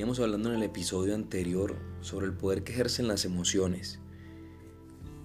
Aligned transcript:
Veníamos 0.00 0.20
hablando 0.20 0.48
en 0.48 0.56
el 0.56 0.62
episodio 0.62 1.14
anterior 1.14 1.76
sobre 2.00 2.24
el 2.24 2.32
poder 2.32 2.64
que 2.64 2.72
ejercen 2.72 3.06
las 3.06 3.26
emociones. 3.26 3.98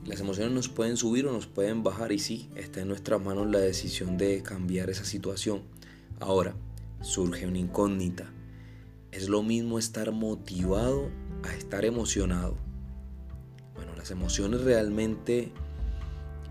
Las 0.03 0.19
emociones 0.19 0.51
nos 0.51 0.67
pueden 0.67 0.97
subir 0.97 1.25
o 1.27 1.31
nos 1.31 1.47
pueden 1.47 1.81
bajar 1.81 2.11
y 2.11 2.19
sí, 2.19 2.49
está 2.57 2.81
en 2.81 2.89
nuestras 2.89 3.23
manos 3.23 3.49
la 3.49 3.59
decisión 3.59 4.17
de 4.17 4.43
cambiar 4.43 4.89
esa 4.89 5.05
situación. 5.05 5.61
Ahora, 6.19 6.57
surge 6.99 7.47
una 7.47 7.59
incógnita. 7.59 8.29
¿Es 9.13 9.29
lo 9.29 9.43
mismo 9.43 9.79
estar 9.79 10.11
motivado 10.11 11.09
a 11.43 11.55
estar 11.55 11.85
emocionado? 11.85 12.57
Bueno, 13.75 13.95
las 13.95 14.11
emociones 14.11 14.59
realmente 14.59 15.53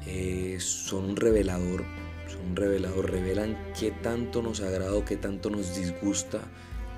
eh, 0.06 0.56
son 0.60 1.10
un 1.10 1.16
revelador, 1.16 1.84
son 2.32 2.52
un 2.52 2.56
revelador, 2.56 3.10
revelan 3.10 3.54
qué 3.78 3.90
tanto 3.90 4.40
nos 4.40 4.62
agrada 4.62 4.94
o 4.94 5.04
qué 5.04 5.18
tanto 5.18 5.50
nos 5.50 5.76
disgusta 5.76 6.40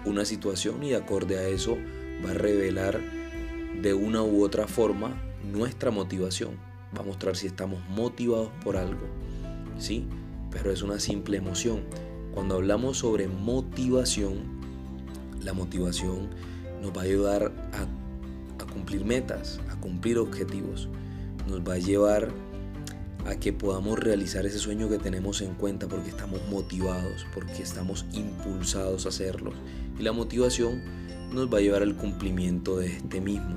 una 0.06 0.24
situación 0.24 0.83
y 0.83 0.95
acorde 0.95 1.38
a 1.38 1.48
eso 1.48 1.77
va 2.24 2.30
a 2.30 2.34
revelar 2.34 3.01
de 3.83 3.92
una 3.92 4.23
u 4.23 4.42
otra 4.42 4.66
forma 4.66 5.20
nuestra 5.45 5.91
motivación. 5.91 6.56
Va 6.97 7.02
a 7.02 7.05
mostrar 7.05 7.37
si 7.37 7.47
estamos 7.47 7.80
motivados 7.91 8.50
por 8.64 8.77
algo, 8.77 9.06
¿sí? 9.78 10.06
Pero 10.50 10.73
es 10.73 10.83
una 10.83 10.98
simple 10.98 11.37
emoción. 11.37 11.83
Cuando 12.33 12.55
hablamos 12.55 12.98
sobre 12.98 13.28
motivación, 13.28 14.37
la 15.42 15.52
motivación 15.52 16.30
nos 16.80 16.97
va 16.97 17.02
a 17.02 17.05
ayudar 17.05 17.52
a, 17.73 18.62
a 18.62 18.66
cumplir 18.73 19.05
metas, 19.05 19.61
a 19.70 19.80
cumplir 19.80 20.19
objetivos. 20.19 20.88
Nos 21.48 21.61
va 21.61 21.75
a 21.75 21.78
llevar 21.78 22.30
a 23.26 23.38
que 23.40 23.52
podamos 23.52 23.98
realizar 23.98 24.46
ese 24.46 24.58
sueño 24.58 24.88
que 24.88 24.98
tenemos 24.98 25.40
en 25.42 25.54
cuenta 25.54 25.88
porque 25.88 26.10
estamos 26.10 26.40
motivados, 26.48 27.26
porque 27.34 27.62
estamos 27.62 28.06
impulsados 28.12 29.06
a 29.06 29.08
hacerlo. 29.08 29.52
Y 29.98 30.02
la 30.02 30.12
motivación 30.12 30.83
nos 31.33 31.52
va 31.52 31.58
a 31.58 31.60
llevar 31.60 31.83
al 31.83 31.96
cumplimiento 31.96 32.78
de 32.78 32.86
este 32.86 33.20
mismo. 33.20 33.56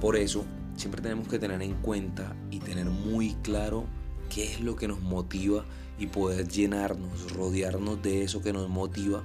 Por 0.00 0.16
eso, 0.16 0.44
siempre 0.76 1.00
tenemos 1.00 1.28
que 1.28 1.38
tener 1.38 1.62
en 1.62 1.74
cuenta 1.74 2.34
y 2.50 2.58
tener 2.58 2.86
muy 2.86 3.34
claro 3.42 3.86
qué 4.28 4.52
es 4.52 4.60
lo 4.60 4.74
que 4.74 4.88
nos 4.88 5.00
motiva 5.00 5.64
y 5.98 6.06
poder 6.08 6.48
llenarnos, 6.48 7.32
rodearnos 7.32 8.02
de 8.02 8.24
eso 8.24 8.42
que 8.42 8.52
nos 8.52 8.68
motiva, 8.68 9.22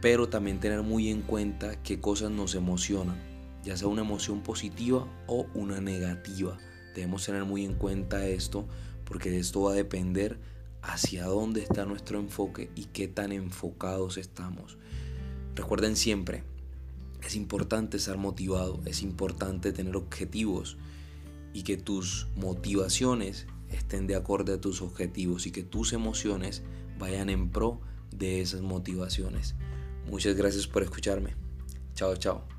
pero 0.00 0.28
también 0.28 0.60
tener 0.60 0.82
muy 0.82 1.10
en 1.10 1.20
cuenta 1.22 1.82
qué 1.82 2.00
cosas 2.00 2.30
nos 2.30 2.54
emocionan, 2.54 3.16
ya 3.62 3.76
sea 3.76 3.88
una 3.88 4.02
emoción 4.02 4.40
positiva 4.40 5.06
o 5.26 5.46
una 5.54 5.80
negativa. 5.80 6.56
Debemos 6.98 7.24
tener 7.24 7.44
muy 7.44 7.64
en 7.64 7.74
cuenta 7.74 8.26
esto 8.26 8.66
porque 9.04 9.30
de 9.30 9.38
esto 9.38 9.62
va 9.62 9.70
a 9.70 9.76
depender 9.76 10.40
hacia 10.82 11.26
dónde 11.26 11.62
está 11.62 11.84
nuestro 11.84 12.18
enfoque 12.18 12.72
y 12.74 12.86
qué 12.86 13.06
tan 13.06 13.30
enfocados 13.30 14.16
estamos. 14.16 14.78
Recuerden 15.54 15.94
siempre, 15.94 16.42
es 17.22 17.36
importante 17.36 17.98
estar 17.98 18.16
motivado, 18.16 18.80
es 18.84 19.02
importante 19.02 19.72
tener 19.72 19.94
objetivos 19.94 20.76
y 21.52 21.62
que 21.62 21.76
tus 21.76 22.26
motivaciones 22.34 23.46
estén 23.70 24.08
de 24.08 24.16
acuerdo 24.16 24.52
a 24.52 24.60
tus 24.60 24.82
objetivos 24.82 25.46
y 25.46 25.52
que 25.52 25.62
tus 25.62 25.92
emociones 25.92 26.64
vayan 26.98 27.30
en 27.30 27.50
pro 27.50 27.80
de 28.10 28.40
esas 28.40 28.62
motivaciones. 28.62 29.54
Muchas 30.10 30.34
gracias 30.34 30.66
por 30.66 30.82
escucharme. 30.82 31.36
Chao, 31.94 32.16
chao. 32.16 32.57